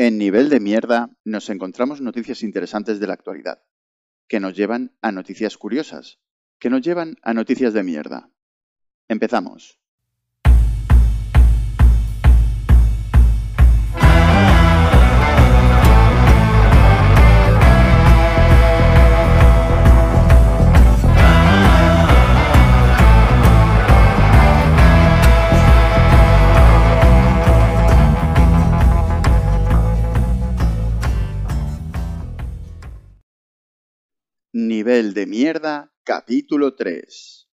En 0.00 0.16
nivel 0.16 0.48
de 0.48 0.60
mierda 0.60 1.10
nos 1.24 1.50
encontramos 1.50 2.00
noticias 2.00 2.44
interesantes 2.44 3.00
de 3.00 3.08
la 3.08 3.14
actualidad, 3.14 3.64
que 4.28 4.38
nos 4.38 4.54
llevan 4.54 4.96
a 5.02 5.10
noticias 5.10 5.58
curiosas, 5.58 6.20
que 6.60 6.70
nos 6.70 6.82
llevan 6.82 7.16
a 7.20 7.34
noticias 7.34 7.74
de 7.74 7.82
mierda. 7.82 8.30
Empezamos. 9.08 9.77
Nivel 34.98 35.14
de 35.14 35.26
mierda, 35.28 35.92
capítulo 36.02 36.74
3. 36.74 37.48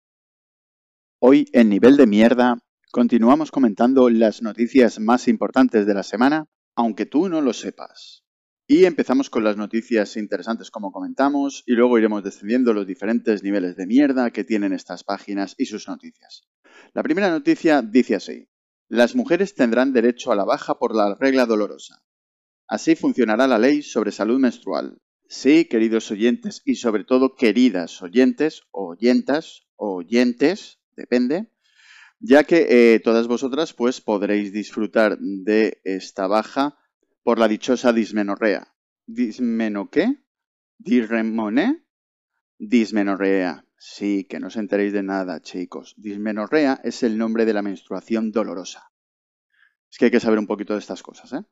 Hoy 1.19 1.45
en 1.51 1.67
Nivel 1.67 1.97
de 1.97 2.07
mierda 2.07 2.57
continuamos 2.89 3.51
comentando 3.51 4.09
las 4.09 4.41
noticias 4.41 5.01
más 5.01 5.27
importantes 5.27 5.85
de 5.85 5.93
la 5.93 6.03
semana, 6.03 6.47
aunque 6.73 7.05
tú 7.05 7.27
no 7.27 7.41
lo 7.41 7.51
sepas. 7.51 8.23
Y 8.65 8.85
empezamos 8.85 9.29
con 9.29 9.43
las 9.43 9.57
noticias 9.57 10.15
interesantes 10.15 10.71
como 10.71 10.93
comentamos 10.93 11.63
y 11.65 11.73
luego 11.73 11.97
iremos 11.97 12.23
descendiendo 12.23 12.71
los 12.71 12.87
diferentes 12.87 13.43
niveles 13.43 13.75
de 13.75 13.87
mierda 13.87 14.31
que 14.31 14.45
tienen 14.45 14.71
estas 14.71 15.03
páginas 15.03 15.53
y 15.57 15.65
sus 15.65 15.89
noticias. 15.89 16.47
La 16.93 17.03
primera 17.03 17.29
noticia 17.29 17.81
dice 17.81 18.15
así. 18.15 18.47
Las 18.87 19.17
mujeres 19.17 19.53
tendrán 19.53 19.91
derecho 19.91 20.31
a 20.31 20.37
la 20.37 20.45
baja 20.45 20.75
por 20.79 20.95
la 20.95 21.13
regla 21.19 21.45
dolorosa. 21.45 22.05
Así 22.69 22.95
funcionará 22.95 23.47
la 23.47 23.59
ley 23.59 23.81
sobre 23.81 24.13
salud 24.13 24.39
menstrual, 24.39 25.01
Sí, 25.27 25.65
queridos 25.65 26.11
oyentes 26.11 26.61
y 26.65 26.75
sobre 26.75 27.03
todo 27.03 27.35
queridas 27.35 28.01
oyentes, 28.01 28.63
oyentas, 28.71 29.65
oyentes, 29.75 30.79
depende, 30.95 31.51
ya 32.19 32.43
que 32.43 32.67
eh, 32.69 32.99
todas 32.99 33.27
vosotras 33.27 33.73
pues 33.73 33.99
podréis 33.99 34.53
disfrutar 34.53 35.17
de 35.19 35.81
esta 35.83 36.27
baja 36.27 36.77
por 37.23 37.39
la 37.39 37.47
dichosa 37.47 37.93
dismenorrea. 37.93 38.75
¿Dismeno 39.05 39.89
qué? 39.89 40.23
¿Disremoné? 40.77 41.85
Dismenorrea. 42.59 43.65
Sí, 43.77 44.25
que 44.29 44.39
no 44.39 44.47
os 44.47 44.55
enteréis 44.55 44.93
de 44.93 45.03
nada, 45.03 45.41
chicos. 45.41 45.95
Dismenorrea 45.97 46.79
es 46.83 47.03
el 47.03 47.17
nombre 47.17 47.45
de 47.45 47.53
la 47.53 47.61
menstruación 47.61 48.31
dolorosa. 48.31 48.91
Es 49.91 49.97
que 49.97 50.05
hay 50.05 50.11
que 50.11 50.21
saber 50.21 50.39
un 50.39 50.47
poquito 50.47 50.73
de 50.73 50.79
estas 50.79 51.03
cosas, 51.03 51.33
¿eh? 51.33 51.45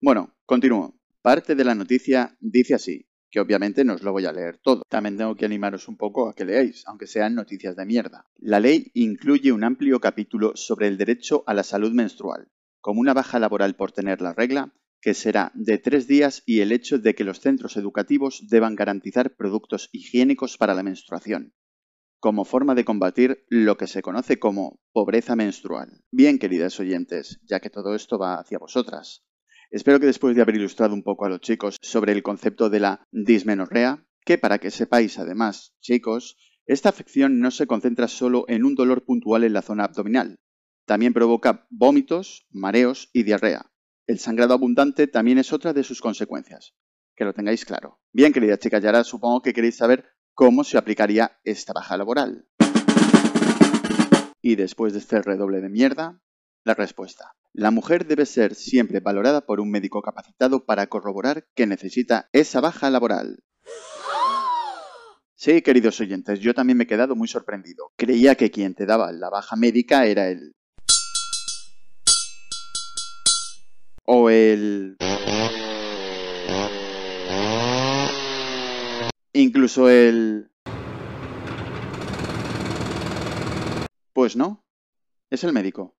Bueno, 0.00 0.34
continúo. 0.46 0.98
Parte 1.26 1.56
de 1.56 1.64
la 1.64 1.74
noticia 1.74 2.36
dice 2.38 2.74
así 2.74 3.04
que 3.32 3.40
obviamente 3.40 3.84
no 3.84 3.94
os 3.94 4.04
lo 4.04 4.12
voy 4.12 4.26
a 4.26 4.32
leer 4.32 4.58
todo. 4.58 4.82
También 4.88 5.16
tengo 5.16 5.34
que 5.34 5.44
animaros 5.44 5.88
un 5.88 5.96
poco 5.96 6.28
a 6.28 6.34
que 6.36 6.44
leáis, 6.44 6.84
aunque 6.86 7.08
sean 7.08 7.34
noticias 7.34 7.74
de 7.74 7.84
mierda. 7.84 8.30
La 8.36 8.60
ley 8.60 8.92
incluye 8.94 9.50
un 9.50 9.64
amplio 9.64 9.98
capítulo 9.98 10.52
sobre 10.54 10.86
el 10.86 10.96
derecho 10.96 11.42
a 11.48 11.52
la 11.52 11.64
salud 11.64 11.90
menstrual, 11.90 12.46
como 12.80 13.00
una 13.00 13.12
baja 13.12 13.40
laboral 13.40 13.74
por 13.74 13.90
tener 13.90 14.20
la 14.20 14.34
regla, 14.34 14.72
que 15.00 15.14
será 15.14 15.50
de 15.54 15.78
tres 15.78 16.06
días 16.06 16.44
y 16.46 16.60
el 16.60 16.70
hecho 16.70 17.00
de 17.00 17.16
que 17.16 17.24
los 17.24 17.40
centros 17.40 17.76
educativos 17.76 18.46
deban 18.48 18.76
garantizar 18.76 19.34
productos 19.34 19.88
higiénicos 19.90 20.56
para 20.56 20.74
la 20.74 20.84
menstruación, 20.84 21.54
como 22.20 22.44
forma 22.44 22.76
de 22.76 22.84
combatir 22.84 23.44
lo 23.48 23.76
que 23.76 23.88
se 23.88 24.00
conoce 24.00 24.38
como 24.38 24.80
pobreza 24.92 25.34
menstrual. 25.34 26.04
Bien, 26.12 26.38
queridas 26.38 26.78
oyentes, 26.78 27.40
ya 27.42 27.58
que 27.58 27.68
todo 27.68 27.96
esto 27.96 28.16
va 28.16 28.38
hacia 28.38 28.58
vosotras, 28.58 29.25
Espero 29.70 29.98
que 30.00 30.06
después 30.06 30.36
de 30.36 30.42
haber 30.42 30.56
ilustrado 30.56 30.94
un 30.94 31.02
poco 31.02 31.24
a 31.24 31.28
los 31.28 31.40
chicos 31.40 31.76
sobre 31.82 32.12
el 32.12 32.22
concepto 32.22 32.70
de 32.70 32.80
la 32.80 33.06
dismenorrea, 33.10 34.06
que 34.24 34.38
para 34.38 34.58
que 34.58 34.70
sepáis 34.70 35.18
además, 35.18 35.74
chicos, 35.80 36.36
esta 36.66 36.88
afección 36.88 37.40
no 37.40 37.50
se 37.50 37.66
concentra 37.66 38.08
solo 38.08 38.44
en 38.48 38.64
un 38.64 38.74
dolor 38.74 39.04
puntual 39.04 39.44
en 39.44 39.52
la 39.52 39.62
zona 39.62 39.84
abdominal. 39.84 40.36
También 40.84 41.12
provoca 41.12 41.66
vómitos, 41.70 42.46
mareos 42.50 43.10
y 43.12 43.24
diarrea. 43.24 43.72
El 44.06 44.18
sangrado 44.18 44.54
abundante 44.54 45.06
también 45.06 45.38
es 45.38 45.52
otra 45.52 45.72
de 45.72 45.82
sus 45.82 46.00
consecuencias. 46.00 46.74
Que 47.16 47.24
lo 47.24 47.34
tengáis 47.34 47.64
claro. 47.64 48.00
Bien, 48.12 48.32
queridas 48.32 48.60
chicas, 48.60 48.82
y 48.82 48.86
ahora 48.86 49.04
supongo 49.04 49.42
que 49.42 49.52
queréis 49.52 49.76
saber 49.76 50.04
cómo 50.34 50.64
se 50.64 50.78
aplicaría 50.78 51.38
esta 51.44 51.72
baja 51.72 51.96
laboral. 51.96 52.48
Y 54.40 54.54
después 54.54 54.92
de 54.92 55.00
este 55.00 55.22
redoble 55.22 55.60
de 55.60 55.68
mierda, 55.68 56.20
la 56.64 56.74
respuesta. 56.74 57.32
La 57.58 57.70
mujer 57.70 58.06
debe 58.06 58.26
ser 58.26 58.54
siempre 58.54 59.00
valorada 59.00 59.46
por 59.46 59.60
un 59.60 59.70
médico 59.70 60.02
capacitado 60.02 60.66
para 60.66 60.88
corroborar 60.88 61.46
que 61.54 61.66
necesita 61.66 62.28
esa 62.34 62.60
baja 62.60 62.90
laboral. 62.90 63.42
Sí, 65.36 65.62
queridos 65.62 65.98
oyentes, 66.02 66.40
yo 66.40 66.52
también 66.52 66.76
me 66.76 66.84
he 66.84 66.86
quedado 66.86 67.16
muy 67.16 67.28
sorprendido. 67.28 67.94
Creía 67.96 68.34
que 68.34 68.50
quien 68.50 68.74
te 68.74 68.84
daba 68.84 69.10
la 69.10 69.30
baja 69.30 69.56
médica 69.56 70.04
era 70.04 70.28
el... 70.28 70.54
O 74.04 74.28
el... 74.28 74.98
Incluso 79.32 79.88
el... 79.88 80.50
Pues 84.12 84.36
no, 84.36 84.62
es 85.30 85.42
el 85.42 85.54
médico. 85.54 85.95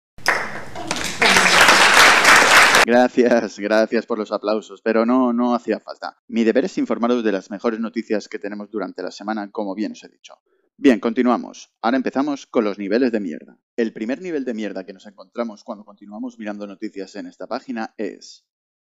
Gracias, 2.86 3.58
gracias 3.58 4.06
por 4.06 4.16
los 4.16 4.30
aplausos, 4.30 4.80
pero 4.80 5.04
no, 5.04 5.32
no 5.32 5.56
hacía 5.56 5.80
falta. 5.80 6.22
Mi 6.28 6.44
deber 6.44 6.66
es 6.66 6.78
informaros 6.78 7.24
de 7.24 7.32
las 7.32 7.50
mejores 7.50 7.80
noticias 7.80 8.28
que 8.28 8.38
tenemos 8.38 8.70
durante 8.70 9.02
la 9.02 9.10
semana, 9.10 9.50
como 9.50 9.74
bien 9.74 9.90
os 9.90 10.04
he 10.04 10.08
dicho. 10.08 10.34
Bien, 10.76 11.00
continuamos. 11.00 11.74
Ahora 11.82 11.96
empezamos 11.96 12.46
con 12.46 12.62
los 12.62 12.78
niveles 12.78 13.10
de 13.10 13.18
mierda. 13.18 13.58
El 13.74 13.92
primer 13.92 14.22
nivel 14.22 14.44
de 14.44 14.54
mierda 14.54 14.86
que 14.86 14.92
nos 14.92 15.04
encontramos 15.06 15.64
cuando 15.64 15.84
continuamos 15.84 16.38
mirando 16.38 16.64
noticias 16.68 17.16
en 17.16 17.26
esta 17.26 17.48
página 17.48 17.92
es 17.96 18.46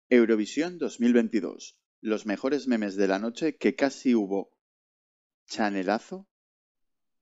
Eurovisión 0.10 0.78
2022. 0.78 1.78
Los 2.00 2.26
mejores 2.26 2.70
memes 2.70 2.96
de 2.96 3.10
la 3.10 3.20
noche 3.20 3.58
que 3.58 3.76
casi 3.76 4.16
hubo 4.16 4.54
chanelazo 5.46 6.26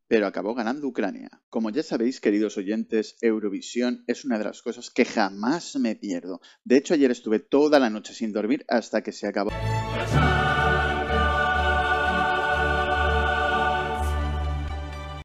pero 0.07 0.25
acabó 0.25 0.55
ganando 0.55 0.87
Ucrania. 0.87 1.29
Como 1.49 1.69
ya 1.69 1.83
sabéis, 1.83 2.21
queridos 2.21 2.57
oyentes, 2.57 3.17
Eurovisión 3.21 4.03
es 4.07 4.23
una 4.23 4.37
de 4.37 4.45
las 4.45 4.61
cosas 4.61 4.89
que 4.89 5.05
jamás 5.05 5.75
me 5.75 5.95
pierdo. 5.95 6.39
De 6.63 6.77
hecho, 6.77 6.93
ayer 6.93 7.11
estuve 7.11 7.39
toda 7.39 7.79
la 7.79 7.89
noche 7.89 8.13
sin 8.13 8.31
dormir 8.31 8.65
hasta 8.69 9.01
que 9.01 9.11
se 9.11 9.27
acabó. 9.27 9.51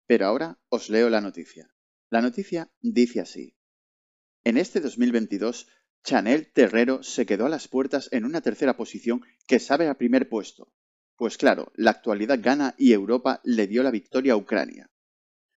Pero 0.06 0.26
ahora 0.26 0.58
os 0.68 0.90
leo 0.90 1.08
la 1.08 1.20
noticia. 1.20 1.72
La 2.10 2.20
noticia 2.20 2.70
dice 2.80 3.20
así. 3.20 3.56
En 4.44 4.58
este 4.58 4.80
2022, 4.80 5.68
Chanel 6.04 6.52
Terrero 6.52 7.02
se 7.04 7.24
quedó 7.24 7.46
a 7.46 7.48
las 7.48 7.68
puertas 7.68 8.08
en 8.10 8.24
una 8.24 8.40
tercera 8.40 8.76
posición 8.76 9.22
que 9.46 9.60
sabe 9.60 9.88
a 9.88 9.96
primer 9.96 10.28
puesto, 10.28 10.72
pues 11.22 11.38
claro, 11.38 11.70
la 11.76 11.92
actualidad 11.92 12.40
gana 12.42 12.74
y 12.76 12.92
Europa 12.92 13.40
le 13.44 13.68
dio 13.68 13.84
la 13.84 13.92
victoria 13.92 14.32
a 14.32 14.36
Ucrania. 14.36 14.90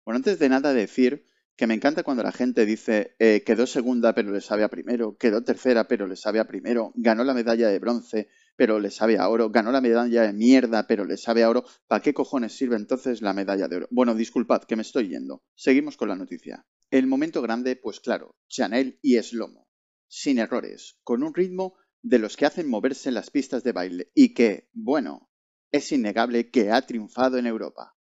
Bueno, 0.03 0.17
antes 0.17 0.37
de 0.37 0.49
nada 0.49 0.73
decir 0.73 1.23
que 1.55 1.67
me 1.67 1.73
encanta 1.73 2.03
cuando 2.03 2.21
la 2.21 2.33
gente 2.33 2.65
dice 2.65 3.15
eh, 3.17 3.43
quedó 3.45 3.65
segunda 3.65 4.13
pero 4.13 4.33
le 4.33 4.41
sabe 4.41 4.65
a 4.65 4.67
primero, 4.67 5.15
quedó 5.15 5.41
tercera 5.41 5.87
pero 5.87 6.05
le 6.05 6.17
sabe 6.17 6.41
a 6.41 6.47
primero, 6.47 6.91
ganó 6.95 7.23
la 7.23 7.33
medalla 7.33 7.69
de 7.69 7.79
bronce 7.79 8.27
pero 8.57 8.81
le 8.81 8.91
sabe 8.91 9.17
a 9.17 9.29
oro, 9.29 9.51
ganó 9.51 9.71
la 9.71 9.79
medalla 9.79 10.23
de 10.23 10.33
mierda 10.33 10.85
pero 10.85 11.05
le 11.05 11.15
sabe 11.15 11.43
a 11.43 11.49
oro, 11.49 11.63
¿para 11.87 12.01
qué 12.01 12.13
cojones 12.13 12.57
sirve 12.57 12.75
entonces 12.75 13.21
la 13.21 13.31
medalla 13.31 13.69
de 13.69 13.77
oro? 13.77 13.87
Bueno, 13.89 14.15
disculpad 14.15 14.63
que 14.63 14.75
me 14.75 14.81
estoy 14.81 15.07
yendo. 15.07 15.45
Seguimos 15.55 15.95
con 15.95 16.09
la 16.09 16.17
noticia. 16.17 16.65
El 16.91 17.07
momento 17.07 17.41
grande, 17.41 17.77
pues 17.77 18.01
claro, 18.01 18.35
Chanel 18.49 18.99
y 19.01 19.15
Slomo. 19.23 19.69
Sin 20.09 20.39
errores, 20.39 20.99
con 21.05 21.23
un 21.23 21.33
ritmo 21.33 21.75
de 22.01 22.19
los 22.19 22.35
que 22.35 22.47
hacen 22.47 22.67
moverse 22.67 23.11
las 23.11 23.29
pistas 23.29 23.63
de 23.63 23.71
baile 23.71 24.11
y 24.13 24.33
que, 24.33 24.69
bueno, 24.73 25.29
es 25.73 25.91
innegable 25.91 26.51
que 26.51 26.71
ha 26.71 26.81
triunfado 26.83 27.37
en 27.37 27.47
Europa. 27.47 27.97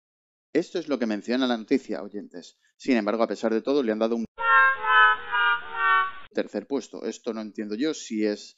Esto 0.51 0.79
es 0.79 0.87
lo 0.87 0.97
que 0.97 1.05
menciona 1.05 1.45
la 1.45 1.55
noticia, 1.55 2.01
oyentes. 2.01 2.57
Sin 2.75 2.97
embargo, 2.97 3.21
a 3.21 3.27
pesar 3.27 3.53
de 3.53 3.61
todo, 3.61 3.83
le 3.83 3.91
han 3.91 3.99
dado 3.99 4.15
un 4.15 4.25
tercer 6.33 6.65
puesto. 6.65 7.05
Esto 7.05 7.31
no 7.31 7.41
entiendo 7.41 7.75
yo 7.75 7.93
si 7.93 8.25
es 8.25 8.57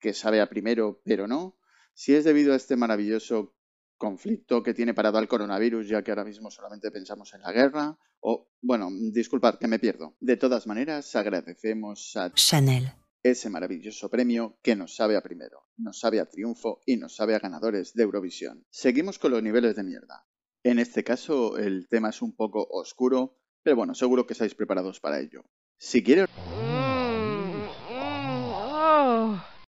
que 0.00 0.12
sabe 0.12 0.40
a 0.40 0.48
primero, 0.48 1.00
pero 1.04 1.28
no. 1.28 1.56
Si 1.94 2.14
es 2.14 2.24
debido 2.24 2.52
a 2.52 2.56
este 2.56 2.74
maravilloso 2.74 3.54
conflicto 3.96 4.64
que 4.64 4.74
tiene 4.74 4.92
parado 4.92 5.18
al 5.18 5.28
coronavirus, 5.28 5.86
ya 5.86 6.02
que 6.02 6.10
ahora 6.10 6.24
mismo 6.24 6.50
solamente 6.50 6.90
pensamos 6.90 7.32
en 7.34 7.42
la 7.42 7.52
guerra. 7.52 7.96
O, 8.18 8.50
bueno, 8.60 8.88
disculpad 9.12 9.60
que 9.60 9.68
me 9.68 9.78
pierdo. 9.78 10.16
De 10.18 10.36
todas 10.36 10.66
maneras, 10.66 11.14
agradecemos 11.14 12.16
a 12.16 12.32
Chanel 12.32 12.92
ese 13.22 13.50
maravilloso 13.50 14.10
premio 14.10 14.58
que 14.62 14.76
nos 14.76 14.96
sabe 14.96 15.16
a 15.16 15.22
primero, 15.22 15.68
nos 15.76 15.98
sabe 15.98 16.20
a 16.20 16.26
triunfo 16.26 16.80
y 16.86 16.96
nos 16.96 17.14
sabe 17.14 17.34
a 17.34 17.38
ganadores 17.38 17.94
de 17.94 18.02
Eurovisión. 18.02 18.66
Seguimos 18.70 19.18
con 19.18 19.32
los 19.32 19.42
niveles 19.42 19.76
de 19.76 19.84
mierda. 19.84 20.26
En 20.64 20.78
este 20.78 21.04
caso 21.04 21.58
el 21.58 21.88
tema 21.88 22.10
es 22.10 22.22
un 22.22 22.34
poco 22.34 22.66
oscuro, 22.70 23.38
pero 23.62 23.76
bueno, 23.76 23.94
seguro 23.94 24.26
que 24.26 24.32
estáis 24.32 24.54
preparados 24.54 25.00
para 25.00 25.20
ello. 25.20 25.44
Si 25.78 26.02
quieres... 26.02 26.28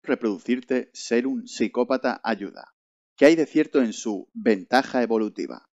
reproducirte, 0.03 0.89
ser 0.93 1.27
un 1.27 1.47
psicópata 1.47 2.19
ayuda. 2.23 2.75
¿Qué 3.15 3.25
hay 3.25 3.35
de 3.35 3.45
cierto 3.45 3.81
en 3.81 3.93
su 3.93 4.29
ventaja 4.33 5.01
evolutiva? 5.01 5.69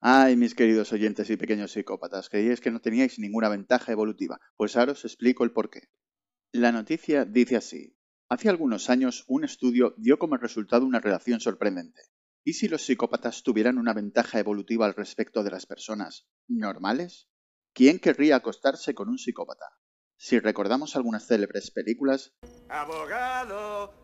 Ay, 0.00 0.34
mis 0.34 0.54
queridos 0.54 0.92
oyentes 0.92 1.28
y 1.30 1.36
pequeños 1.36 1.72
psicópatas, 1.72 2.30
creíais 2.30 2.60
que 2.60 2.70
no 2.70 2.80
teníais 2.80 3.18
ninguna 3.18 3.50
ventaja 3.50 3.92
evolutiva. 3.92 4.40
Pues 4.56 4.76
ahora 4.76 4.92
os 4.92 5.04
explico 5.04 5.44
el 5.44 5.52
porqué. 5.52 5.90
La 6.52 6.72
noticia 6.72 7.24
dice 7.24 7.56
así. 7.56 7.96
Hace 8.28 8.48
algunos 8.48 8.90
años 8.90 9.24
un 9.28 9.44
estudio 9.44 9.94
dio 9.96 10.18
como 10.18 10.36
resultado 10.36 10.84
una 10.84 11.00
relación 11.00 11.40
sorprendente. 11.40 12.02
¿Y 12.44 12.54
si 12.54 12.68
los 12.68 12.82
psicópatas 12.82 13.42
tuvieran 13.42 13.78
una 13.78 13.92
ventaja 13.92 14.38
evolutiva 14.38 14.86
al 14.86 14.94
respecto 14.94 15.42
de 15.42 15.50
las 15.50 15.66
personas 15.66 16.28
normales? 16.48 17.28
¿Quién 17.72 17.98
querría 17.98 18.36
acostarse 18.36 18.94
con 18.94 19.08
un 19.08 19.18
psicópata? 19.18 19.66
Si 20.16 20.38
recordamos 20.38 20.96
algunas 20.96 21.26
célebres 21.26 21.70
películas... 21.70 22.32
Abogado. 22.68 23.94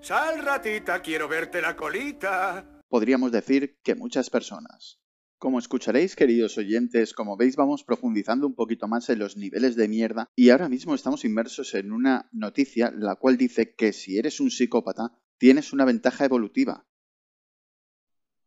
Sal 0.00 0.42
ratita, 0.44 1.02
quiero 1.02 1.28
verte 1.28 1.60
la 1.60 1.74
colita 1.76 2.76
podríamos 2.88 3.32
decir 3.32 3.78
que 3.82 3.94
muchas 3.94 4.30
personas. 4.30 5.00
Como 5.38 5.58
escucharéis, 5.58 6.16
queridos 6.16 6.56
oyentes, 6.56 7.12
como 7.12 7.36
veis 7.36 7.56
vamos 7.56 7.84
profundizando 7.84 8.46
un 8.46 8.54
poquito 8.54 8.88
más 8.88 9.10
en 9.10 9.18
los 9.18 9.36
niveles 9.36 9.76
de 9.76 9.86
mierda 9.86 10.30
y 10.34 10.48
ahora 10.48 10.70
mismo 10.70 10.94
estamos 10.94 11.26
inmersos 11.26 11.74
en 11.74 11.92
una 11.92 12.30
noticia 12.32 12.90
la 12.90 13.16
cual 13.16 13.36
dice 13.36 13.74
que 13.74 13.92
si 13.92 14.16
eres 14.16 14.40
un 14.40 14.50
psicópata 14.50 15.12
tienes 15.36 15.74
una 15.74 15.84
ventaja 15.84 16.24
evolutiva. 16.24 16.86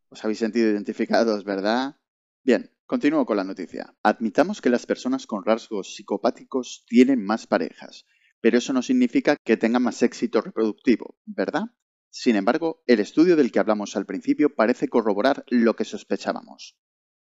Os 0.09 0.23
habéis 0.23 0.39
sentido 0.39 0.71
identificados, 0.71 1.43
¿verdad? 1.43 1.97
Bien, 2.43 2.71
continúo 2.87 3.23
con 3.27 3.37
la 3.37 3.43
noticia. 3.43 3.95
Admitamos 4.01 4.59
que 4.59 4.71
las 4.71 4.87
personas 4.87 5.27
con 5.27 5.45
rasgos 5.45 5.93
psicopáticos 5.93 6.85
tienen 6.87 7.23
más 7.23 7.45
parejas, 7.45 8.07
pero 8.41 8.57
eso 8.57 8.73
no 8.73 8.81
significa 8.81 9.35
que 9.35 9.57
tengan 9.57 9.83
más 9.83 10.01
éxito 10.01 10.41
reproductivo, 10.41 11.19
¿verdad? 11.27 11.65
Sin 12.11 12.35
embargo, 12.35 12.81
el 12.87 12.99
estudio 12.99 13.35
del 13.35 13.51
que 13.51 13.59
hablamos 13.59 13.95
al 13.95 14.05
principio 14.05 14.55
parece 14.55 14.87
corroborar 14.87 15.43
lo 15.47 15.75
que 15.75 15.85
sospechábamos. 15.85 16.77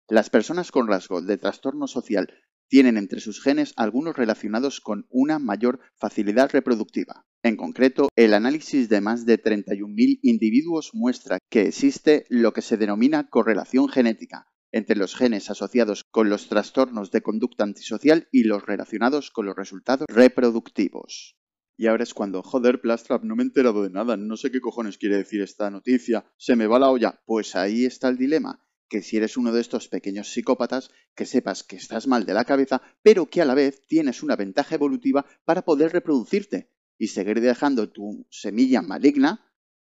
Las 0.08 0.31
personas 0.31 0.73
con 0.73 0.88
rasgo 0.88 1.20
de 1.20 1.37
trastorno 1.37 1.87
social 1.87 2.32
tienen 2.69 2.96
entre 2.96 3.20
sus 3.20 3.43
genes 3.43 3.73
algunos 3.76 4.17
relacionados 4.17 4.81
con 4.81 5.06
una 5.11 5.38
mayor 5.38 5.81
facilidad 5.96 6.50
reproductiva. 6.52 7.26
En 7.43 7.56
concreto, 7.56 8.08
el 8.17 8.35
análisis 8.35 8.88
de 8.88 9.00
más 9.00 9.26
de 9.26 9.43
31.000 9.43 10.20
individuos 10.23 10.90
muestra 10.93 11.38
que 11.50 11.62
existe 11.62 12.25
lo 12.29 12.52
que 12.52 12.62
se 12.62 12.76
denomina 12.76 13.29
correlación 13.29 13.88
genética 13.88 14.49
entre 14.70 14.96
los 14.96 15.14
genes 15.14 15.50
asociados 15.50 16.05
con 16.11 16.29
los 16.29 16.49
trastornos 16.49 17.11
de 17.11 17.23
conducta 17.23 17.64
antisocial 17.64 18.29
y 18.32 18.44
los 18.44 18.67
relacionados 18.67 19.31
con 19.31 19.46
los 19.46 19.56
resultados 19.56 20.06
reproductivos. 20.08 21.38
Y 21.80 21.86
ahora 21.86 22.02
es 22.02 22.12
cuando, 22.12 22.42
joder, 22.42 22.80
Plastrap, 22.80 23.22
no 23.22 23.36
me 23.36 23.44
he 23.44 23.46
enterado 23.46 23.84
de 23.84 23.90
nada, 23.90 24.16
no 24.16 24.36
sé 24.36 24.50
qué 24.50 24.60
cojones 24.60 24.98
quiere 24.98 25.16
decir 25.16 25.40
esta 25.42 25.70
noticia, 25.70 26.26
se 26.36 26.56
me 26.56 26.66
va 26.66 26.80
la 26.80 26.90
olla. 26.90 27.22
Pues 27.25 27.54
ahí 27.54 27.84
está 27.84 28.08
el 28.08 28.19
dilema, 28.19 28.66
que 28.88 29.00
si 29.00 29.16
eres 29.16 29.36
uno 29.36 29.52
de 29.52 29.60
estos 29.60 29.86
pequeños 29.86 30.28
psicópatas, 30.32 30.90
que 31.14 31.25
sepas 31.25 31.62
que 31.62 31.76
estás 31.76 32.08
mal 32.08 32.26
de 32.26 32.34
la 32.34 32.44
cabeza, 32.44 32.82
pero 33.00 33.26
que 33.26 33.42
a 33.42 33.44
la 33.44 33.54
vez 33.54 33.86
tienes 33.86 34.25
una 34.25 34.34
ventaja 34.34 34.75
evolutiva 34.75 35.25
para 35.44 35.62
poder 35.62 35.92
reproducirte 35.92 36.72
y 36.98 37.06
seguir 37.06 37.40
dejando 37.40 37.88
tu 37.88 38.26
semilla 38.28 38.82
maligna 38.82 39.48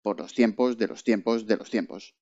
por 0.03 0.21
los 0.21 0.35
tiempos 0.35 0.77
de 0.77 0.87
los 0.87 1.03
tiempos 1.03 1.47
de 1.47 1.57
los 1.57 1.71
tiempos. 1.71 2.15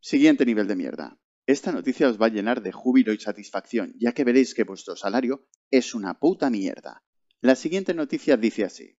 Siguiente 0.00 0.44
nivel 0.44 0.66
de 0.66 0.74
mierda. 0.74 1.20
Esta 1.46 1.70
noticia 1.70 2.08
os 2.08 2.20
va 2.20 2.26
a 2.26 2.30
llenar 2.30 2.60
de 2.60 2.72
júbilo 2.72 3.12
y 3.12 3.20
satisfacción, 3.20 3.94
ya 4.00 4.10
que 4.10 4.24
veréis 4.24 4.52
que 4.52 4.64
vuestro 4.64 4.96
salario 4.96 5.46
es 5.70 5.94
una 5.94 6.18
puta 6.18 6.50
mierda. 6.50 7.04
La 7.44 7.56
siguiente 7.56 7.92
noticia 7.92 8.38
dice 8.38 8.64
así. 8.64 8.96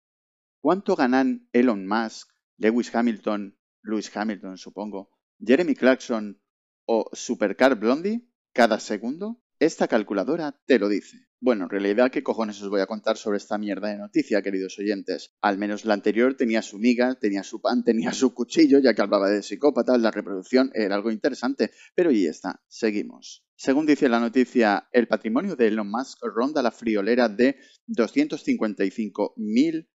¿Cuánto 0.61 0.97
ganan 0.97 1.49
Elon 1.55 1.87
Musk, 1.87 2.29
Lewis 2.59 2.95
Hamilton, 2.95 3.59
Lewis 3.81 4.15
Hamilton 4.15 4.59
supongo, 4.59 5.09
Jeremy 5.41 5.75
Clarkson 5.75 6.43
o 6.85 7.09
Supercar 7.15 7.75
Blondie 7.77 8.29
cada 8.53 8.81
segundo? 8.81 9.43
Esta 9.59 9.89
calculadora 9.89 10.61
te 10.67 10.79
lo 10.79 10.91
dice. 10.91 11.27
Bueno, 11.45 11.65
en 11.65 11.69
realidad, 11.69 12.11
¿qué 12.11 12.23
cojones 12.23 12.63
os 12.63 12.71
voy 12.71 12.81
a 12.81 12.87
contar 12.87 13.19
sobre 13.19 13.37
esta 13.37 13.59
mierda 13.59 13.89
de 13.89 13.99
noticia, 13.99 14.41
queridos 14.41 14.79
oyentes? 14.79 15.35
Al 15.43 15.59
menos 15.59 15.85
la 15.85 15.93
anterior 15.93 16.39
tenía 16.39 16.63
su 16.63 16.79
miga, 16.79 17.17
tenía 17.17 17.43
su 17.43 17.61
pan, 17.61 17.85
tenía 17.85 18.13
su 18.15 18.33
cuchillo, 18.33 18.79
ya 18.79 18.95
que 18.95 19.03
hablaba 19.03 19.29
de 19.29 19.43
psicópatas, 19.43 20.01
la 20.01 20.11
reproducción 20.11 20.71
era 20.73 20.95
algo 20.95 21.11
interesante. 21.11 21.71
Pero 21.95 22.11
y 22.13 22.25
está, 22.25 22.63
seguimos. 22.67 23.45
Según 23.57 23.85
dice 23.85 24.09
la 24.09 24.21
noticia, 24.21 24.89
el 24.91 25.07
patrimonio 25.07 25.55
de 25.55 25.67
Elon 25.67 25.91
Musk 25.91 26.19
ronda 26.23 26.63
la 26.63 26.71
friolera 26.71 27.29
de 27.29 27.59
255 27.89 29.35
mil 29.37 29.91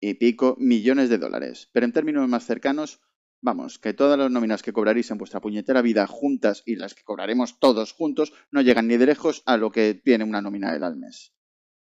y 0.00 0.14
pico 0.14 0.56
millones 0.58 1.10
de 1.10 1.18
dólares. 1.18 1.68
Pero 1.74 1.84
en 1.84 1.92
términos 1.92 2.26
más 2.26 2.46
cercanos, 2.46 3.02
vamos, 3.40 3.78
que 3.78 3.94
todas 3.94 4.18
las 4.18 4.30
nóminas 4.30 4.62
que 4.62 4.72
cobraréis 4.72 5.10
en 5.10 5.18
vuestra 5.18 5.40
puñetera 5.40 5.82
vida 5.82 6.06
juntas 6.06 6.62
y 6.66 6.76
las 6.76 6.94
que 6.94 7.04
cobraremos 7.04 7.58
todos 7.58 7.92
juntos 7.92 8.32
no 8.50 8.60
llegan 8.60 8.88
ni 8.88 8.96
de 8.96 9.06
lejos 9.06 9.42
a 9.46 9.56
lo 9.56 9.70
que 9.70 9.94
tiene 9.94 10.24
una 10.24 10.42
nómina 10.42 10.72
del 10.72 10.84
al 10.84 10.96
mes. 10.96 11.32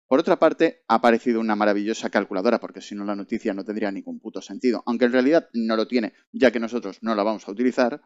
Por 0.07 0.19
otra 0.19 0.39
parte, 0.39 0.83
ha 0.88 0.95
aparecido 0.95 1.39
una 1.39 1.56
maravillosa 1.56 2.09
calculadora, 2.09 2.59
porque 2.59 2.81
si 2.81 2.95
no 2.95 3.06
la 3.06 3.15
noticia 3.15 3.53
no 3.53 3.63
tendría 3.63 3.91
ningún 3.91 4.19
puto 4.19 4.41
sentido, 4.41 4.81
aunque 4.88 5.06
en 5.06 5.11
realidad 5.11 5.50
no 5.53 5.75
lo 5.75 5.88
tiene, 5.88 6.13
ya 6.31 6.51
que 6.51 6.59
nosotros 6.59 6.97
no 7.01 7.13
la 7.13 7.21
vamos 7.21 7.47
a 7.47 7.51
utilizar, 7.51 8.01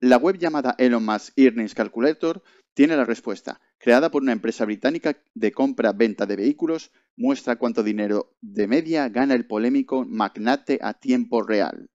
la 0.00 0.18
web 0.18 0.36
llamada 0.36 0.74
Elon 0.78 1.04
Musk 1.04 1.32
Earnings 1.38 1.74
Calculator 1.74 2.42
tiene 2.74 2.96
la 2.96 3.04
respuesta. 3.04 3.60
Creada 3.78 4.10
por 4.10 4.22
una 4.22 4.32
empresa 4.32 4.64
británica 4.64 5.16
de 5.34 5.52
compra-venta 5.52 6.26
de 6.26 6.36
vehículos, 6.36 6.90
muestra 7.16 7.56
cuánto 7.56 7.82
dinero 7.82 8.36
de 8.40 8.66
media 8.66 9.08
gana 9.08 9.34
el 9.34 9.46
polémico 9.46 10.04
magnate 10.06 10.78
a 10.82 10.94
tiempo 10.94 11.42
real. 11.42 11.88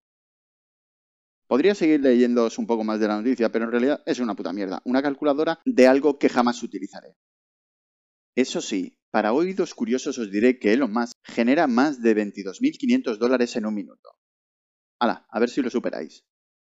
Podría 1.47 1.75
seguir 1.75 2.01
leyéndoos 2.01 2.57
un 2.57 2.65
poco 2.65 2.83
más 2.83 2.99
de 2.99 3.07
la 3.07 3.17
noticia, 3.17 3.51
pero 3.51 3.65
en 3.65 3.71
realidad 3.71 4.03
es 4.05 4.19
una 4.19 4.35
puta 4.35 4.51
mierda. 4.51 4.81
Una 4.85 5.01
calculadora 5.01 5.59
de 5.65 5.87
algo 5.87 6.17
que 6.17 6.29
jamás 6.29 6.63
utilizaré. 6.63 7.17
Eso 8.35 8.61
sí, 8.61 8.97
para 9.11 9.31
oídos 9.31 9.73
curiosos 9.73 10.17
os 10.17 10.31
diré 10.31 10.59
que 10.59 10.73
Elon 10.73 10.91
Musk 10.91 11.13
genera 11.23 11.67
más 11.67 12.01
de 12.01 12.15
22.500 12.15 13.17
dólares 13.17 13.55
en 13.55 13.65
un 13.65 13.73
minuto. 13.73 14.09
Hala, 14.99 15.25
a 15.29 15.39
ver 15.39 15.49
si 15.49 15.61
lo 15.61 15.69
superáis. 15.69 16.25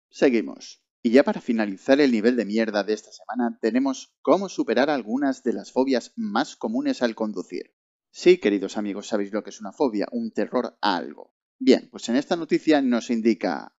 Seguimos. 0.09 0.81
Y 1.01 1.11
ya 1.11 1.23
para 1.23 1.41
finalizar 1.41 2.01
el 2.01 2.11
nivel 2.11 2.35
de 2.35 2.45
mierda 2.45 2.83
de 2.83 2.93
esta 2.93 3.11
semana, 3.11 3.57
tenemos 3.61 4.15
cómo 4.21 4.49
superar 4.49 4.89
algunas 4.89 5.43
de 5.43 5.53
las 5.53 5.71
fobias 5.71 6.11
más 6.15 6.55
comunes 6.55 7.01
al 7.01 7.15
conducir. 7.15 7.75
Sí, 8.11 8.39
queridos 8.39 8.77
amigos, 8.77 9.07
sabéis 9.07 9.31
lo 9.31 9.43
que 9.43 9.51
es 9.51 9.61
una 9.61 9.71
fobia, 9.71 10.07
un 10.11 10.31
terror 10.31 10.77
a 10.81 10.97
algo. 10.97 11.35
Bien, 11.59 11.87
pues 11.91 12.09
en 12.09 12.15
esta 12.15 12.35
noticia 12.35 12.81
nos 12.81 13.09
indica 13.11 13.75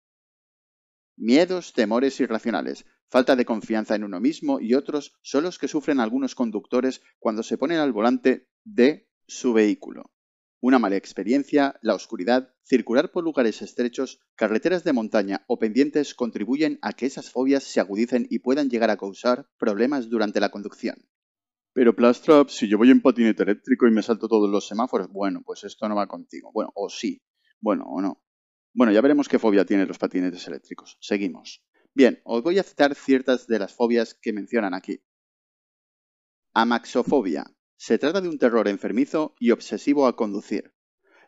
miedos, 1.21 1.73
temores 1.73 2.19
irracionales, 2.19 2.87
falta 3.09 3.37
de 3.37 3.45
confianza 3.45 3.95
en 3.95 4.05
uno 4.05 4.21
mismo 4.21 4.61
y 4.61 4.75
otros 4.75 5.15
son 5.23 5.45
los 5.45 5.59
que 5.59 5.69
sufren 5.69 6.00
algunos 6.00 6.35
conductores 6.35 7.03
cuando 7.19 7.43
se 7.43 7.59
ponen 7.59 7.79
al 7.79 7.93
volante 7.93 8.49
de 8.65 9.09
su 9.27 9.53
vehículo. 9.53 10.12
Una 10.62 10.79
mala 10.79 10.97
experiencia, 10.97 11.79
la 11.81 11.95
oscuridad, 11.95 12.55
circular 12.62 13.11
por 13.11 13.25
lugares 13.25 13.62
estrechos, 13.62 14.21
carreteras 14.35 14.85
de 14.85 14.93
montaña 14.93 15.45
o 15.47 15.59
pendientes 15.59 16.15
contribuyen 16.15 16.79
a 16.83 16.93
que 16.93 17.07
esas 17.07 17.31
fobias 17.31 17.65
se 17.65 17.81
agudicen 17.81 18.27
y 18.29 18.41
puedan 18.41 18.69
llegar 18.69 18.91
a 18.91 18.99
causar 18.99 19.49
problemas 19.59 20.11
durante 20.11 20.41
la 20.41 20.50
conducción. 20.50 20.97
Pero 21.73 21.95
Plastrap, 21.95 22.49
si 22.49 22.69
yo 22.69 22.79
voy 22.79 22.91
en 22.91 23.00
patinete 23.00 23.45
eléctrico 23.45 23.87
y 23.87 23.91
me 23.91 24.03
salto 24.03 24.29
todos 24.29 24.50
los 24.50 24.67
semáforos, 24.67 25.09
bueno, 25.09 25.41
pues 25.45 25.65
esto 25.65 25.89
no 25.89 25.95
va 25.95 26.09
contigo. 26.09 26.50
Bueno, 26.53 26.73
o 26.75 26.91
sí. 26.91 27.23
Bueno, 27.61 27.85
o 27.87 28.00
no. 28.00 28.23
Bueno, 28.73 28.93
ya 28.93 29.00
veremos 29.00 29.29
qué 29.29 29.39
fobia 29.39 29.65
tienen 29.65 29.89
los 29.89 29.99
patinetes 29.99 30.47
eléctricos. 30.47 30.97
Seguimos. 31.00 31.62
Bien, 31.93 32.21
os 32.25 32.43
voy 32.43 32.59
a 32.59 32.62
citar 32.62 32.95
ciertas 32.95 33.49
de 33.49 33.59
las 33.59 33.75
fobias 33.75 34.15
que 34.15 34.33
mencionan 34.33 34.75
aquí. 34.75 35.03
Amaxofobia, 36.55 37.45
se 37.77 37.99
trata 37.99 38.21
de 38.21 38.29
un 38.29 38.39
terror 38.39 38.69
enfermizo 38.69 39.35
y 39.41 39.50
obsesivo 39.50 40.07
a 40.07 40.15
conducir. 40.15 40.73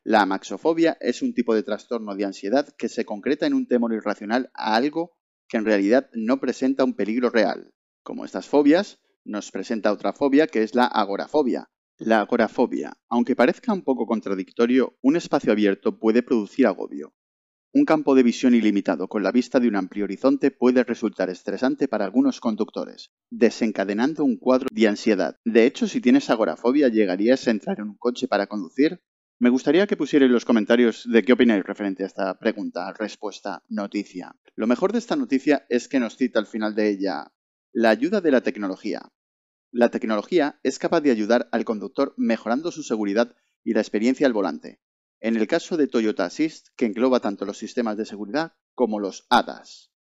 La 0.05 0.23
amaxofobia 0.23 0.97
es 1.01 1.21
un 1.23 1.35
tipo 1.35 1.55
de 1.55 1.65
trastorno 1.65 2.15
de 2.15 2.25
ansiedad 2.25 2.69
que 2.77 2.89
se 2.89 3.05
concreta 3.05 3.47
en 3.47 3.55
un 3.55 3.67
temor 3.67 3.93
irracional 3.93 4.51
a 4.55 4.77
algo 4.77 5.17
que 5.49 5.57
en 5.57 5.65
realidad 5.65 6.11
no 6.13 6.39
presenta 6.39 6.85
un 6.85 6.95
peligro 6.95 7.31
real. 7.31 7.73
Como 8.05 8.25
estas 8.25 8.49
fobias, 8.49 9.01
nos 9.25 9.51
presenta 9.51 9.93
otra 9.93 10.13
fobia 10.13 10.47
que 10.47 10.63
es 10.63 10.75
la 10.75 10.87
agorafobia. 10.87 11.71
La 11.99 12.21
agorafobia, 12.21 12.99
aunque 13.09 13.37
parezca 13.37 13.73
un 13.73 13.83
poco 13.83 14.07
contradictorio, 14.07 14.97
un 15.03 15.17
espacio 15.17 15.53
abierto 15.53 15.99
puede 15.99 16.23
producir 16.23 16.67
agobio. 16.67 17.15
Un 17.75 17.87
campo 17.87 18.15
de 18.15 18.23
visión 18.23 18.55
ilimitado 18.55 19.09
con 19.09 19.23
la 19.23 19.33
vista 19.33 19.59
de 19.59 19.67
un 19.67 19.77
amplio 19.77 20.05
horizonte 20.05 20.51
puede 20.51 20.85
resultar 20.85 21.31
estresante 21.31 21.89
para 21.89 22.05
algunos 22.05 22.39
conductores, 22.39 23.13
desencadenando 23.31 24.25
un 24.25 24.37
cuadro 24.37 24.69
de 24.71 24.89
ansiedad. 24.89 25.39
De 25.47 25.65
hecho, 25.65 25.89
si 25.89 26.03
tienes 26.03 26.29
agorafobia, 26.29 26.89
¿llegarías 26.89 27.49
a 27.49 27.51
entrar 27.51 27.79
en 27.81 27.89
un 27.89 27.97
coche 27.97 28.29
para 28.29 28.47
conducir? 28.47 29.01
Me 29.39 29.49
gustaría 29.49 29.87
que 29.87 29.97
pusierais 29.97 30.31
los 30.31 30.45
comentarios 30.45 31.09
de 31.11 31.23
qué 31.23 31.33
opináis 31.33 31.65
referente 31.65 32.03
a 32.03 32.09
esta 32.09 32.39
pregunta, 32.39 32.93
respuesta, 32.93 33.65
noticia. 33.71 34.37
Lo 34.55 34.67
mejor 34.67 34.93
de 34.93 34.99
esta 34.99 35.17
noticia 35.17 35.65
es 35.71 35.89
que 35.89 35.99
nos 35.99 36.19
cita 36.19 36.39
al 36.41 36.47
final 36.47 36.75
de 36.75 36.91
ella 36.91 37.33
la 37.73 37.89
ayuda 37.89 38.21
de 38.21 38.33
la 38.33 38.43
tecnología. 38.43 39.01
La 39.71 39.89
tecnología 39.89 40.61
es 40.63 40.79
capaz 40.79 41.01
de 41.01 41.11
ayudar 41.11 41.49
al 41.53 41.65
conductor 41.65 42.13
mejorando 42.19 42.71
su 42.71 42.83
seguridad 42.83 43.35
y 43.65 43.73
la 43.73 43.81
experiencia 43.81 44.27
al 44.27 44.35
volante. 44.35 44.83
En 45.25 45.37
el 45.37 45.47
caso 45.47 45.77
de 45.77 45.87
Toyota 45.87 46.25
Assist, 46.25 46.71
que 46.75 46.85
engloba 46.85 47.21
tanto 47.21 47.45
los 47.45 47.57
sistemas 47.57 47.97
de 47.97 48.05
seguridad 48.05 48.55
como 48.75 48.99
los 48.99 49.25
ADAS. 49.31 49.93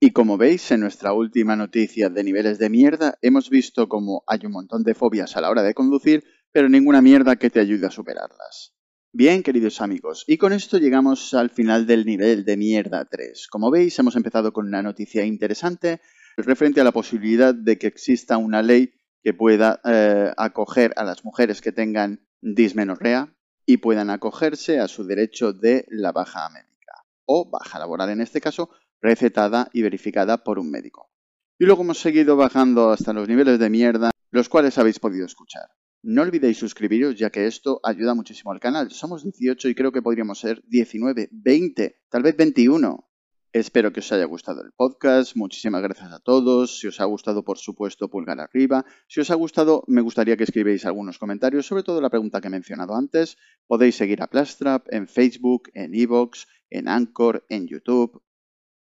Y 0.00 0.10
como 0.10 0.36
veis, 0.36 0.68
en 0.72 0.80
nuestra 0.80 1.12
última 1.12 1.54
noticia 1.54 2.08
de 2.08 2.24
niveles 2.24 2.58
de 2.58 2.70
mierda, 2.70 3.16
hemos 3.22 3.50
visto 3.50 3.88
cómo 3.88 4.24
hay 4.26 4.40
un 4.44 4.50
montón 4.50 4.82
de 4.82 4.96
fobias 4.96 5.36
a 5.36 5.40
la 5.40 5.50
hora 5.50 5.62
de 5.62 5.74
conducir, 5.74 6.24
pero 6.50 6.68
ninguna 6.68 7.02
mierda 7.02 7.36
que 7.36 7.50
te 7.50 7.60
ayude 7.60 7.86
a 7.86 7.92
superarlas. 7.92 8.74
Bien, 9.12 9.44
queridos 9.44 9.80
amigos, 9.80 10.24
y 10.26 10.38
con 10.38 10.52
esto 10.52 10.78
llegamos 10.78 11.34
al 11.34 11.50
final 11.50 11.86
del 11.86 12.04
nivel 12.04 12.44
de 12.44 12.56
mierda 12.56 13.04
3. 13.04 13.46
Como 13.46 13.70
veis, 13.70 13.96
hemos 14.00 14.16
empezado 14.16 14.52
con 14.52 14.66
una 14.66 14.82
noticia 14.82 15.24
interesante 15.24 16.00
referente 16.36 16.80
a 16.80 16.84
la 16.84 16.90
posibilidad 16.90 17.54
de 17.54 17.78
que 17.78 17.86
exista 17.86 18.38
una 18.38 18.60
ley 18.60 18.92
que 19.22 19.34
pueda 19.34 19.80
eh, 19.84 20.32
acoger 20.36 20.92
a 20.96 21.04
las 21.04 21.24
mujeres 21.24 21.60
que 21.60 21.70
tengan 21.70 22.26
dismenorrea 22.42 23.33
y 23.66 23.78
puedan 23.78 24.10
acogerse 24.10 24.78
a 24.78 24.88
su 24.88 25.04
derecho 25.04 25.52
de 25.52 25.86
la 25.88 26.12
baja 26.12 26.48
médica 26.50 27.04
o 27.26 27.48
baja 27.50 27.78
laboral 27.78 28.10
en 28.10 28.20
este 28.20 28.40
caso, 28.40 28.70
recetada 29.00 29.68
y 29.72 29.82
verificada 29.82 30.44
por 30.44 30.58
un 30.58 30.70
médico. 30.70 31.10
Y 31.58 31.66
luego 31.66 31.82
hemos 31.82 31.98
seguido 31.98 32.36
bajando 32.36 32.90
hasta 32.90 33.12
los 33.12 33.28
niveles 33.28 33.58
de 33.58 33.70
mierda, 33.70 34.10
los 34.30 34.48
cuales 34.48 34.76
habéis 34.78 34.98
podido 34.98 35.24
escuchar. 35.24 35.68
No 36.02 36.22
olvidéis 36.22 36.58
suscribiros 36.58 37.16
ya 37.16 37.30
que 37.30 37.46
esto 37.46 37.80
ayuda 37.82 38.14
muchísimo 38.14 38.52
al 38.52 38.60
canal. 38.60 38.90
Somos 38.90 39.22
18 39.22 39.68
y 39.68 39.74
creo 39.74 39.92
que 39.92 40.02
podríamos 40.02 40.38
ser 40.38 40.62
19, 40.66 41.30
20, 41.32 42.02
tal 42.10 42.22
vez 42.22 42.36
21. 42.36 43.08
Espero 43.54 43.92
que 43.92 44.00
os 44.00 44.10
haya 44.10 44.24
gustado 44.24 44.62
el 44.62 44.72
podcast. 44.72 45.36
Muchísimas 45.36 45.80
gracias 45.80 46.10
a 46.10 46.18
todos. 46.18 46.80
Si 46.80 46.88
os 46.88 47.00
ha 47.00 47.04
gustado, 47.04 47.44
por 47.44 47.56
supuesto, 47.56 48.10
pulgar 48.10 48.40
arriba. 48.40 48.84
Si 49.06 49.20
os 49.20 49.30
ha 49.30 49.36
gustado, 49.36 49.84
me 49.86 50.00
gustaría 50.00 50.36
que 50.36 50.42
escribáis 50.42 50.84
algunos 50.84 51.20
comentarios, 51.20 51.64
sobre 51.64 51.84
todo 51.84 52.00
la 52.00 52.10
pregunta 52.10 52.40
que 52.40 52.48
he 52.48 52.50
mencionado 52.50 52.96
antes. 52.96 53.36
Podéis 53.68 53.94
seguir 53.94 54.20
a 54.22 54.26
Plastrap 54.26 54.92
en 54.92 55.06
Facebook, 55.06 55.70
en 55.72 55.94
Evox, 55.94 56.48
en 56.68 56.88
Anchor, 56.88 57.46
en 57.48 57.68
YouTube 57.68 58.24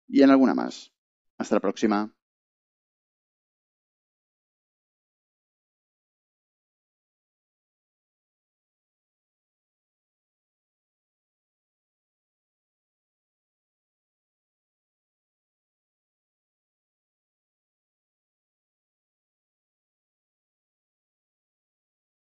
y 0.07 0.23
en 0.23 0.31
alguna 0.31 0.55
más. 0.55 0.91
Hasta 1.37 1.57
la 1.57 1.61
próxima. 1.61 2.11